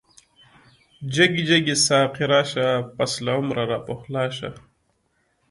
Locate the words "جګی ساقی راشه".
1.49-2.67